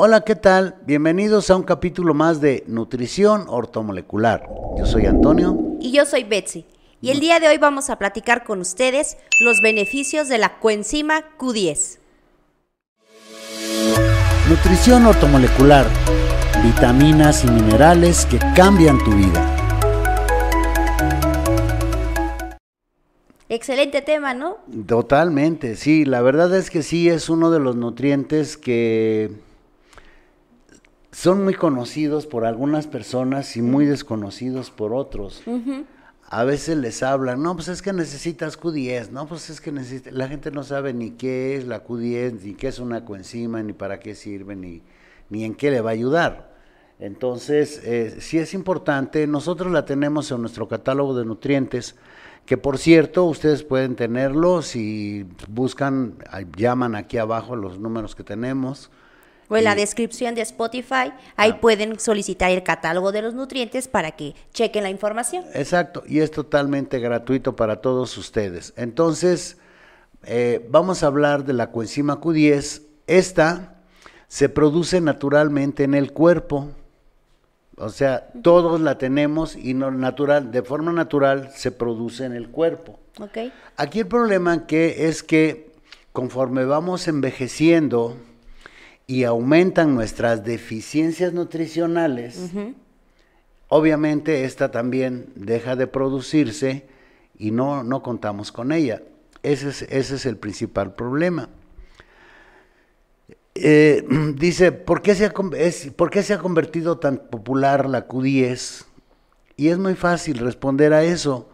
[0.00, 0.76] Hola, ¿qué tal?
[0.86, 4.48] Bienvenidos a un capítulo más de Nutrición Ortomolecular.
[4.78, 5.58] Yo soy Antonio.
[5.80, 6.66] Y yo soy Betsy.
[7.00, 11.24] Y el día de hoy vamos a platicar con ustedes los beneficios de la coenzima
[11.36, 11.98] Q10.
[14.48, 15.84] Nutrición ortomolecular.
[16.62, 19.56] Vitaminas y minerales que cambian tu vida.
[23.48, 24.58] Excelente tema, ¿no?
[24.86, 26.04] Totalmente, sí.
[26.04, 29.47] La verdad es que sí es uno de los nutrientes que
[31.10, 35.42] son muy conocidos por algunas personas y muy desconocidos por otros.
[36.30, 40.12] A veces les hablan, no, pues es que necesitas Q10, no, pues es que necesitas,
[40.12, 43.72] la gente no sabe ni qué es la Q10, ni qué es una coenzima, ni
[43.72, 44.82] para qué sirve, ni,
[45.30, 46.54] ni en qué le va a ayudar.
[46.98, 51.94] Entonces, eh, sí es importante, nosotros la tenemos en nuestro catálogo de nutrientes,
[52.44, 56.16] que por cierto, ustedes pueden tenerlo si buscan,
[56.56, 58.90] llaman aquí abajo los números que tenemos.
[59.48, 61.60] O en la descripción de Spotify, ahí ah.
[61.60, 65.44] pueden solicitar el catálogo de los nutrientes para que chequen la información.
[65.54, 68.74] Exacto, y es totalmente gratuito para todos ustedes.
[68.76, 69.56] Entonces,
[70.24, 72.82] eh, vamos a hablar de la coenzima Q10.
[73.06, 73.76] Esta
[74.26, 76.68] se produce naturalmente en el cuerpo
[77.80, 82.48] o sea, todos la tenemos y no natural, de forma natural se produce en el
[82.48, 82.98] cuerpo.
[83.20, 83.52] Okay.
[83.76, 85.72] Aquí el problema que es que
[86.12, 88.16] conforme vamos envejeciendo
[89.08, 92.52] y aumentan nuestras deficiencias nutricionales,
[93.68, 96.86] obviamente esta también deja de producirse
[97.38, 99.02] y no, no contamos con ella.
[99.42, 101.48] Ese es, ese es el principal problema.
[103.54, 104.04] Eh,
[104.36, 108.84] dice, ¿por qué, se ha, ¿por qué se ha convertido tan popular la Q10?
[109.56, 111.48] Y es muy fácil responder a eso,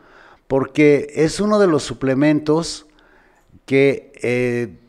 [0.49, 2.87] porque es uno de los suplementos
[3.65, 4.81] que eh,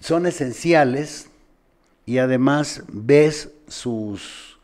[0.00, 1.28] son esenciales
[2.06, 4.58] y además ves sus,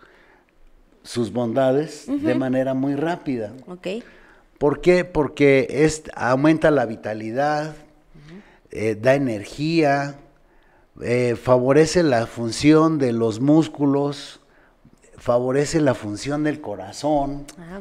[1.03, 3.53] sus bondades de manera muy rápida.
[3.67, 4.03] Okay.
[4.59, 5.05] ¿Por qué?
[5.05, 7.75] Porque es, aumenta la vitalidad,
[8.71, 10.17] eh, da energía,
[11.03, 14.41] eh, favorece la función de los músculos,
[15.19, 17.47] favorece la función del corazón.
[17.59, 17.81] Ah,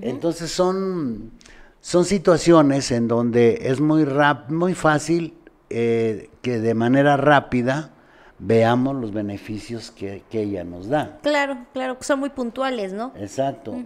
[0.00, 1.32] Entonces son,
[1.80, 5.34] son situaciones en donde es muy, rap, muy fácil
[5.70, 7.92] eh, que de manera rápida
[8.38, 11.20] veamos los beneficios que, ella nos da.
[11.22, 13.12] Claro, claro, son muy puntuales, ¿no?
[13.16, 13.76] Exacto.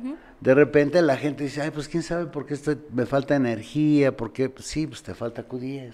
[0.40, 4.16] De repente la gente dice, ay, pues quién sabe por qué estoy, me falta energía,
[4.16, 5.92] por qué, pues sí, pues te falta Q10.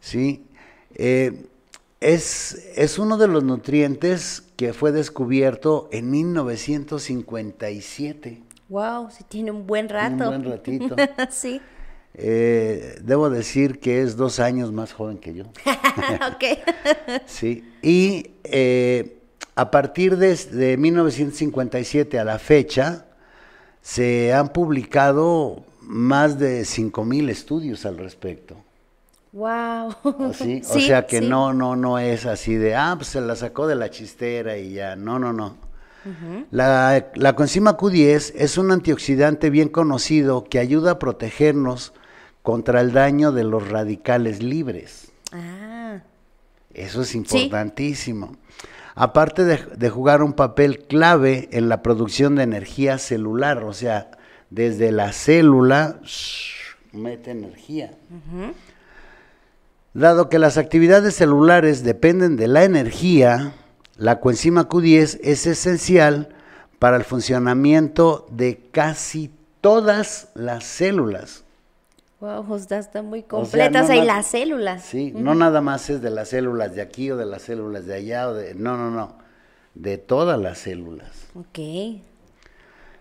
[0.00, 0.46] Sí,
[0.94, 1.46] eh,
[2.00, 8.42] es, es, uno de los nutrientes que fue descubierto en 1957.
[8.70, 10.30] Wow, sí tiene un buen rato.
[10.30, 10.96] Un buen ratito.
[11.30, 11.60] sí.
[12.14, 15.44] Eh, debo decir que es dos años más joven que yo.
[16.34, 16.44] ok.
[17.26, 17.64] sí.
[17.82, 19.18] Y eh,
[19.54, 23.06] a partir de, de 1957 a la fecha,
[23.80, 28.56] se han publicado más de 5.000 estudios al respecto.
[29.32, 29.94] Wow.
[30.34, 30.62] ¿Sí?
[30.68, 33.76] o sea que no, no, no es así de, ah, pues se la sacó de
[33.76, 34.96] la chistera y ya.
[34.96, 35.56] No, no, no.
[36.50, 41.92] la, la coenzima Q10 es un antioxidante bien conocido que ayuda a protegernos
[42.42, 45.12] contra el daño de los radicales libres.
[45.32, 46.00] Ah.
[46.72, 48.36] Eso es importantísimo.
[48.94, 54.10] Aparte de, jugar un papel clave en la producción de energía celular, o sea,
[54.50, 56.00] desde la célula
[56.92, 57.92] mete energía.
[59.94, 63.54] Dado que las actividades celulares dependen de la energía,
[63.96, 66.34] la coenzima Q10 es esencial
[66.78, 69.30] para el funcionamiento de casi
[69.60, 71.44] todas las células.
[72.20, 74.82] Wow, José, están muy completas ahí las células.
[74.82, 77.94] Sí, no nada más es de las células de aquí o de las células de
[77.94, 79.16] allá, o de, no, no, no,
[79.74, 81.28] de todas las células.
[81.34, 81.58] Ok.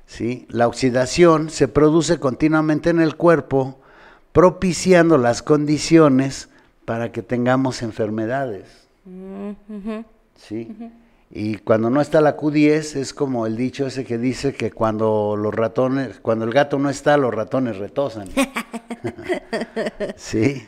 [0.06, 3.80] Sí, la oxidación se produce continuamente en el cuerpo,
[4.32, 6.48] propiciando las condiciones
[6.86, 8.88] para que tengamos enfermedades.
[9.04, 9.52] Mm,
[10.36, 10.76] ¿Sí?
[11.32, 15.36] Y cuando no está la Q10 es como el dicho ese que dice que cuando
[15.38, 18.30] los ratones, cuando el gato no está, los ratones retosan.
[20.16, 20.68] sí.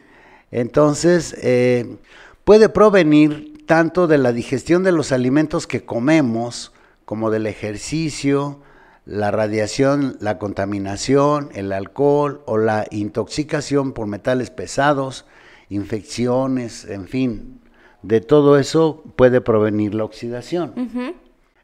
[0.51, 1.97] Entonces, eh,
[2.43, 6.73] puede provenir tanto de la digestión de los alimentos que comemos,
[7.05, 8.59] como del ejercicio,
[9.05, 15.25] la radiación, la contaminación, el alcohol o la intoxicación por metales pesados,
[15.69, 17.60] infecciones, en fin,
[18.03, 20.73] de todo eso puede provenir la oxidación.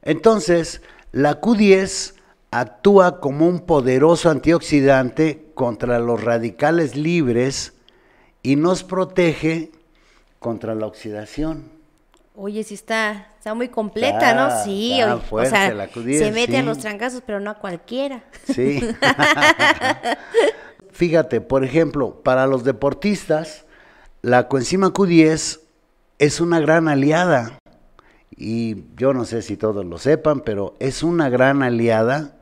[0.01, 0.81] Entonces,
[1.11, 2.13] la Q10
[2.51, 7.73] actúa como un poderoso antioxidante contra los radicales libres
[8.43, 9.71] y nos protege
[10.39, 11.71] contra la oxidación.
[12.35, 14.63] Oye, sí está, está muy completa, ¿no?
[14.63, 16.65] Sí, está oye, fuerte o sea, la Q10, se mete a sí.
[16.67, 18.23] los trancazos, pero no a cualquiera.
[18.45, 18.79] Sí.
[20.91, 23.65] Fíjate, por ejemplo, para los deportistas,
[24.21, 25.61] la coenzima Q10
[26.19, 27.59] es una gran aliada.
[28.35, 32.35] Y yo no sé si todos lo sepan, pero es una gran aliada,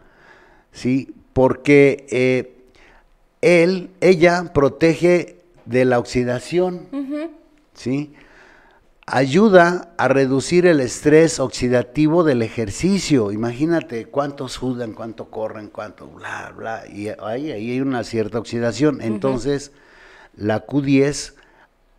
[0.72, 1.13] ¿sí?
[1.33, 2.56] Porque eh,
[3.42, 6.88] él, ella protege de la oxidación,
[7.74, 8.13] ¿sí?
[9.07, 13.31] Ayuda a reducir el estrés oxidativo del ejercicio.
[13.31, 16.83] Imagínate cuánto sudan, cuánto corren, cuánto bla, bla.
[16.92, 19.00] Y ahí, ahí hay una cierta oxidación.
[19.01, 19.71] Entonces,
[20.36, 21.36] la Q10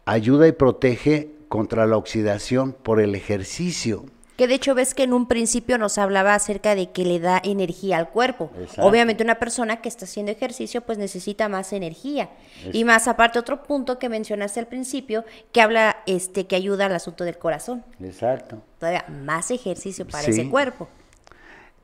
[0.04, 4.04] ayuda y protege contra la oxidación por el ejercicio.
[4.36, 7.40] Que de hecho ves que en un principio nos hablaba acerca de que le da
[7.42, 8.50] energía al cuerpo.
[8.60, 8.82] Exacto.
[8.84, 12.28] Obviamente una persona que está haciendo ejercicio pues necesita más energía.
[12.70, 16.94] Y más aparte otro punto que mencionaste al principio que habla este que ayuda al
[16.94, 17.82] asunto del corazón.
[17.98, 18.60] Exacto.
[18.78, 20.32] Todavía más ejercicio para Sí.
[20.32, 20.86] ese cuerpo.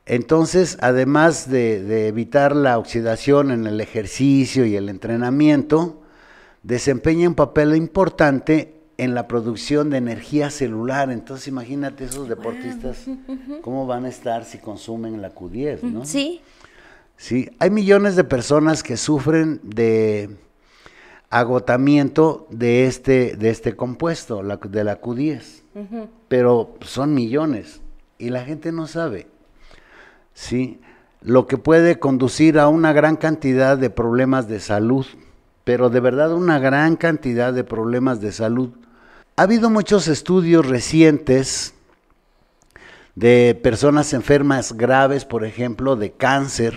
[0.05, 6.01] Entonces, además de, de evitar la oxidación en el ejercicio y el entrenamiento,
[6.61, 11.09] desempeña un papel importante en la producción de energía celular.
[11.11, 13.05] Entonces, imagínate esos deportistas,
[13.61, 16.05] cómo van a estar si consumen la Q10, ¿no?
[16.05, 16.41] Sí,
[17.15, 20.35] Sí, hay millones de personas que sufren de
[21.29, 25.63] agotamiento de este, de este compuesto, la- de la Q10,
[26.27, 27.81] pero son millones
[28.17, 29.27] y la gente no sabe.
[30.33, 30.79] Sí,
[31.21, 35.05] lo que puede conducir a una gran cantidad de problemas de salud,
[35.63, 38.71] pero de verdad una gran cantidad de problemas de salud.
[39.35, 41.73] Ha habido muchos estudios recientes
[43.15, 46.75] de personas enfermas graves, por ejemplo, de cáncer,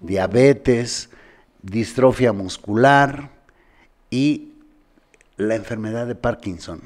[0.00, 1.10] diabetes,
[1.62, 3.30] distrofia muscular
[4.10, 4.52] y
[5.36, 6.80] la enfermedad de Parkinson.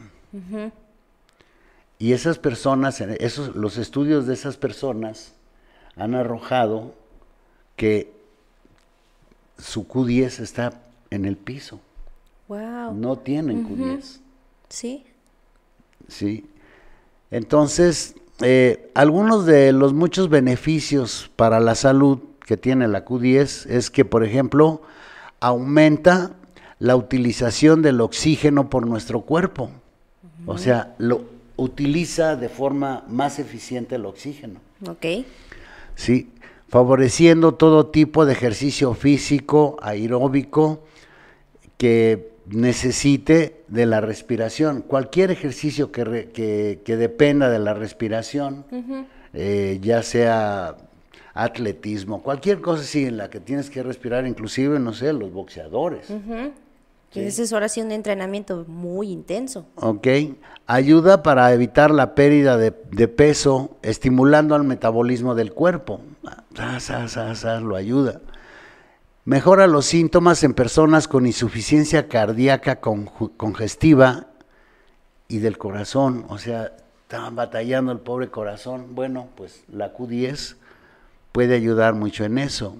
[1.99, 5.33] Y esas personas, esos, los estudios de esas personas
[5.97, 6.95] han arrojado
[7.75, 8.13] que
[9.59, 11.81] su Q10 está en el piso.
[12.49, 12.93] wow.
[12.93, 14.21] No tienen Q10.
[14.71, 15.05] Sí.
[16.09, 16.47] Sí.
[17.31, 23.91] Entonces, eh, algunos de los muchos beneficios para la salud que tiene la Q10 es
[23.91, 24.81] que, por ejemplo,
[25.41, 26.33] aumenta
[26.79, 29.71] la utilización del oxígeno por nuestro cuerpo.
[30.47, 31.23] O sea, lo
[31.57, 34.61] utiliza de forma más eficiente el oxígeno.
[34.89, 35.27] Ok.
[35.95, 36.31] ¿sí?
[36.71, 40.85] favoreciendo todo tipo de ejercicio físico, aeróbico,
[41.77, 44.83] que necesite de la respiración.
[44.83, 48.65] Cualquier ejercicio que, re- que- que dependa de la respiración,
[49.33, 50.77] eh, ya sea
[51.35, 56.09] atletismo, cualquier cosa así en la que tienes que respirar, inclusive, no sé, los boxeadores.
[57.11, 59.67] Que ese es ahora sí un entrenamiento muy intenso.
[59.77, 60.07] ¿ok?
[60.67, 66.01] Ayuda para evitar la pérdida de, de peso, estimulando al metabolismo del cuerpo.
[66.25, 66.45] Ah,
[67.61, 68.21] lo ayuda.
[69.31, 74.27] Mejora los síntomas en personas con insuficiencia cardíaca congestiva
[75.29, 76.25] y del corazón.
[76.29, 76.73] O sea,
[77.03, 78.97] estaban batallando el pobre corazón.
[78.97, 80.57] Bueno, pues la Q10
[81.31, 82.77] puede ayudar mucho en eso.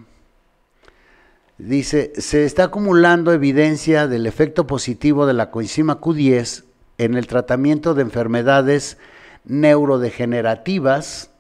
[1.57, 6.65] Dice, se está acumulando evidencia del efecto positivo de la coenzima Q10
[6.99, 8.99] en el tratamiento de enfermedades
[9.45, 11.31] neurodegenerativas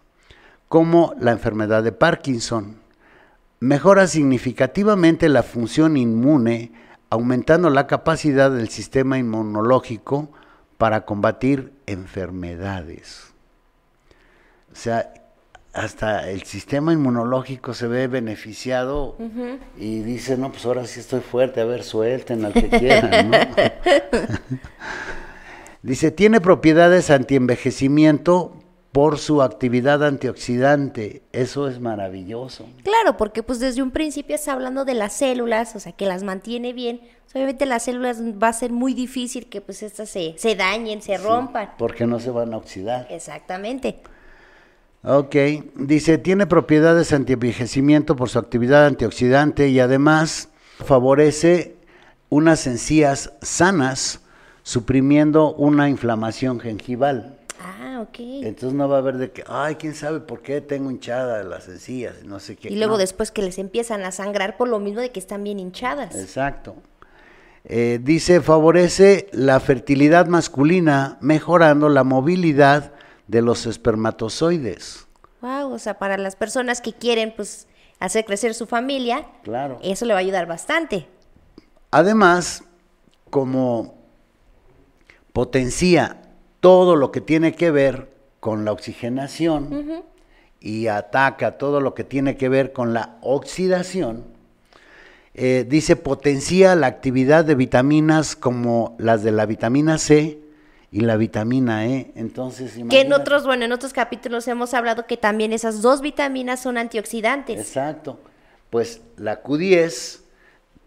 [0.68, 2.80] como la enfermedad de Parkinson.
[3.60, 6.72] Mejora significativamente la función inmune,
[7.10, 10.30] aumentando la capacidad del sistema inmunológico
[10.78, 13.34] para combatir enfermedades.
[14.72, 15.12] O sea,
[15.74, 19.18] hasta el sistema inmunológico se ve beneficiado
[19.76, 23.38] y dice, no, pues ahora sí estoy fuerte, a ver, suelten al que quieran, ¿no?
[25.82, 28.56] dice, tiene propiedades antienvejecimiento
[28.92, 31.22] por su actividad antioxidante.
[31.32, 32.66] Eso es maravilloso.
[32.82, 36.22] Claro, porque pues desde un principio está hablando de las células, o sea, que las
[36.22, 37.00] mantiene bien.
[37.32, 41.16] Obviamente las células va a ser muy difícil que pues estas se, se dañen, se
[41.16, 41.70] rompan.
[41.78, 43.06] Porque no se van a oxidar.
[43.10, 44.00] Exactamente.
[45.02, 45.34] Ok,
[45.76, 50.50] dice, tiene propiedades antienvejecimiento por su actividad antioxidante y además
[50.84, 51.76] favorece
[52.28, 54.20] unas encías sanas,
[54.62, 57.39] suprimiendo una inflamación gengival.
[58.00, 58.16] Ah, ok.
[58.18, 61.68] Entonces no va a haber de que, ay, quién sabe por qué tengo hinchada las
[61.68, 62.68] encías, no sé qué.
[62.72, 62.98] Y luego No.
[62.98, 66.14] después que les empiezan a sangrar por lo mismo de que están bien hinchadas.
[66.16, 66.74] Exacto.
[67.64, 72.92] Eh, dice, favorece la fertilidad masculina, mejorando la movilidad
[73.28, 75.06] de los espermatozoides.
[75.42, 77.66] Wow, o sea, para las personas que quieren pues
[77.98, 79.78] hacer crecer su familia, Claro.
[79.82, 81.06] eso le va a ayudar bastante.
[81.90, 82.64] Además,
[83.28, 83.94] como
[85.32, 86.19] potencia
[86.60, 90.04] todo lo que tiene que ver con la oxigenación
[90.60, 94.24] y ataca todo lo que tiene que ver con la oxidación,
[95.34, 100.38] eh, dice potencia la actividad de vitaminas como las de la vitamina C
[100.92, 102.12] y la vitamina E.
[102.16, 106.60] Entonces, que en otros, bueno, en otros capítulos hemos hablado que también esas dos vitaminas
[106.60, 107.58] son antioxidantes.
[107.58, 108.18] Exacto.
[108.70, 110.19] Pues la Q10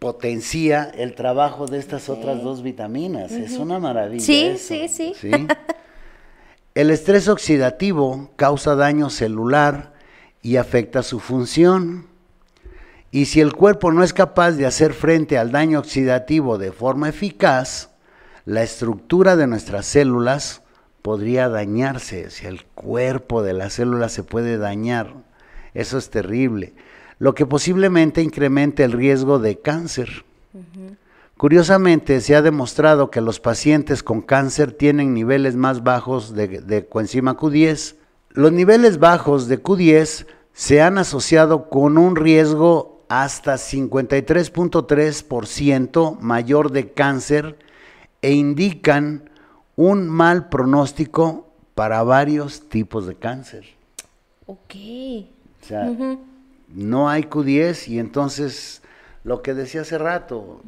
[0.04, 3.32] potencia el trabajo de estas otras dos vitaminas.
[3.32, 4.24] Es una maravilla.
[4.24, 5.14] Sí, sí, sí.
[6.76, 9.94] el estrés oxidativo causa daño celular
[10.42, 12.08] y afecta su función.
[13.12, 17.08] Y si el cuerpo no es capaz de hacer frente al daño oxidativo de forma
[17.08, 17.90] eficaz,
[18.44, 20.64] la estructura de nuestras células
[21.02, 22.30] podría dañarse.
[22.30, 25.14] Si el cuerpo de las células se puede dañar,
[25.74, 26.74] eso es terrible,
[27.24, 30.25] lo que posiblemente incremente el riesgo de cáncer.
[31.38, 36.86] Curiosamente, se ha demostrado que los pacientes con cáncer tienen niveles más bajos de, de
[36.86, 37.96] coenzima Q10.
[38.32, 46.92] Los niveles bajos de Q10 se han asociado con un riesgo hasta 53.3% mayor de
[46.92, 47.58] cáncer
[48.22, 49.30] e indican
[49.77, 53.63] un mal pronóstico para varios tipos de cáncer.
[54.46, 54.75] Ok.
[55.62, 55.89] O sea,
[56.74, 58.82] no hay Q10 y entonces
[59.24, 60.62] lo que decía hace rato,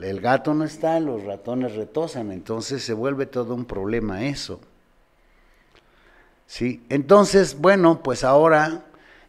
[0.00, 4.60] el, gato no está, los ratones retosan, entonces se vuelve todo un problema eso.
[6.46, 8.84] Sí, entonces, bueno, pues ahora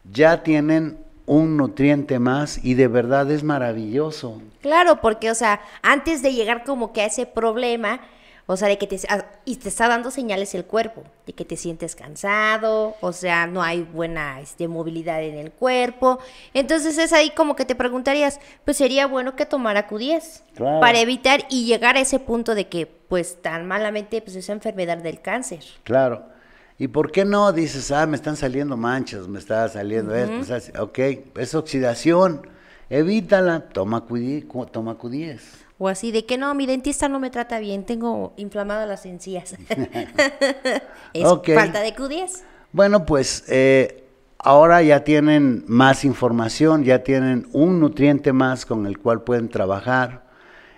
[0.09, 4.41] ya tienen un nutriente más y de verdad es maravilloso.
[4.62, 8.00] Claro, porque, o sea, antes de llegar como que a ese problema,
[8.47, 11.45] o sea, de que te, ah, y te está dando señales el cuerpo, de que
[11.45, 16.19] te sientes cansado, o sea, no hay buena este, movilidad en el cuerpo.
[16.53, 21.45] Entonces es ahí como que te preguntarías, pues sería bueno que tomara Q10 para evitar
[21.49, 25.63] y llegar a ese punto de que, pues tan malamente, pues esa enfermedad del cáncer.
[25.83, 26.35] Claro.
[26.77, 30.83] ¿Y por qué no dices, ah, me están saliendo manchas, me está saliendo esto?
[30.83, 30.99] ok,
[31.37, 32.47] es oxidación,
[32.89, 35.64] evítala, toma, Q10, toma Q10.
[35.77, 39.55] O así, de que no, mi dentista no me trata bien, tengo inflamadas las encías.
[41.13, 42.44] es falta de Q10.
[42.72, 44.05] Bueno, pues eh,
[44.38, 50.25] ahora ya tienen más información, ya tienen un nutriente más con el cual pueden trabajar.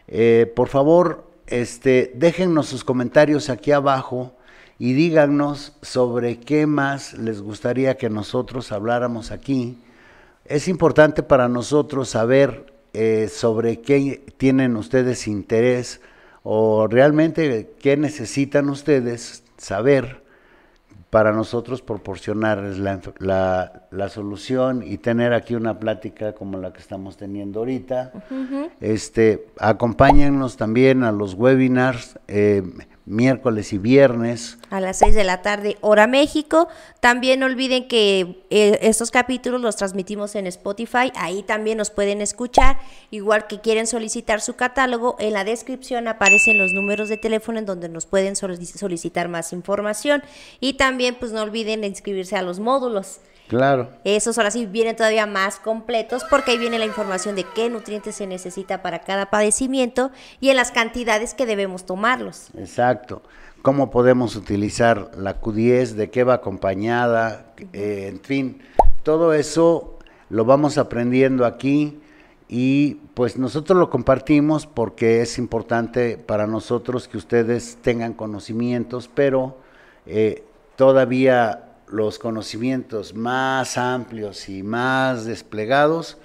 [0.07, 4.33] Eh, por favor, este, déjennos sus comentarios aquí abajo
[4.79, 9.77] y díganos sobre qué más les gustaría que nosotros habláramos aquí.
[10.45, 16.01] Es importante para nosotros saber eh, sobre qué tienen ustedes interés
[16.41, 20.23] o realmente qué necesitan ustedes saber
[21.11, 27.17] para nosotros proporcionarles la, la, solución y tener aquí una plática como la que estamos
[27.17, 28.13] teniendo ahorita.
[28.81, 32.17] este, acompáñennos también a los webinars.
[32.27, 32.63] Eh,
[33.07, 34.57] miércoles y viernes.
[34.69, 36.67] A las 6 de la tarde, hora México.
[36.99, 42.21] También no olviden que eh, estos capítulos los transmitimos en Spotify, ahí también nos pueden
[42.21, 42.77] escuchar.
[43.09, 47.65] Igual que quieren solicitar su catálogo, en la descripción aparecen los números de teléfono en
[47.65, 50.21] donde nos pueden solicitar más información.
[50.59, 53.21] Y también pues no olviden inscribirse a los módulos.
[53.47, 53.89] Claro.
[54.03, 58.15] Esos ahora sí vienen todavía más completos porque ahí viene la información de qué nutrientes
[58.15, 62.49] se necesita para cada padecimiento y en las cantidades que debemos tomarlos.
[62.57, 63.21] Exacto.
[63.61, 68.61] Cómo podemos utilizar la Q10, de qué va acompañada, eh, en fin,
[69.03, 69.97] todo eso
[70.29, 71.99] lo vamos aprendiendo aquí
[72.49, 79.57] y pues nosotros lo compartimos porque es importante para nosotros que ustedes tengan conocimientos, pero
[80.05, 80.43] eh,
[80.75, 86.17] todavía los conocimientos más amplios y más desplegados,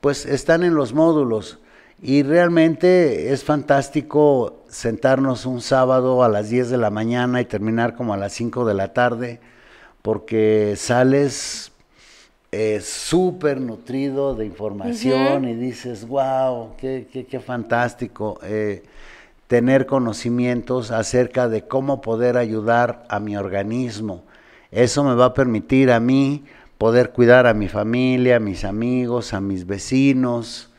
[0.00, 1.58] pues están en los módulos.
[2.02, 7.94] Y realmente es fantástico sentarnos un sábado a las 10 de la mañana y terminar
[7.96, 9.40] como a las 5 de la tarde,
[10.02, 11.72] porque sales
[12.52, 18.82] eh, súper nutrido de información y dices, wow, qué, qué, fantástico eh,
[19.46, 24.22] tener conocimientos acerca de cómo poder ayudar a mi organismo
[24.76, 26.44] eso me va a permitir a mí
[26.76, 30.70] poder cuidar a mi familia, a mis amigos, a mis vecinos,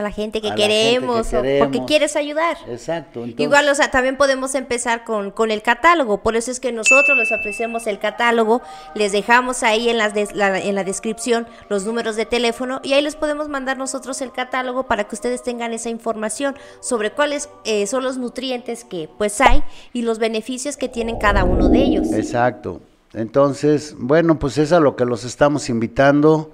[0.00, 2.56] la gente que, queremos, porque quieres ayudar.
[2.68, 3.26] Exacto.
[3.26, 7.18] Igual, o sea, también podemos empezar con, con, el catálogo, por eso es que nosotros
[7.18, 8.62] les ofrecemos el catálogo,
[8.94, 13.16] les dejamos ahí en, las en la descripción los números de teléfono y ahí les
[13.16, 18.04] podemos mandar nosotros el catálogo para que ustedes tengan esa información sobre cuáles eh, son
[18.04, 22.12] los nutrientes que pues hay y los beneficios que tienen cada uno de ellos.
[22.12, 22.80] Exacto.
[23.14, 26.50] Entonces, bueno, pues es a lo que los estamos invitando.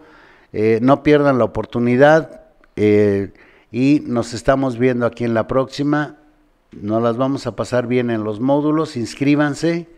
[0.53, 2.48] Eh, no pierdan la oportunidad.
[2.81, 3.33] Eh,
[3.73, 6.17] y nos estamos viendo aquí en la próxima.
[6.71, 9.89] nos las vamos a pasar bien en los módulos, inscríbanse,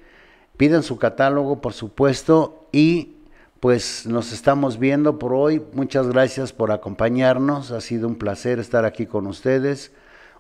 [0.57, 3.17] pidan su catálogo, por supuesto, y
[3.59, 5.63] pues nos estamos viendo por hoy.
[5.75, 9.93] Muchas gracias por acompañarnos, ha sido un placer estar aquí con ustedes.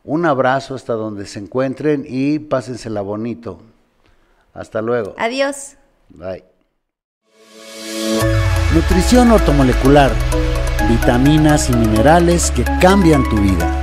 [0.02, 3.60] Un abrazo hasta donde se encuentren y pásensela bonito.
[4.54, 5.14] Hasta luego.
[5.18, 5.76] Adiós.
[6.08, 6.44] Bye.
[8.72, 10.12] Nutrición ortomolecular.
[10.90, 13.79] Vitaminas y minerales que cambian tu vida.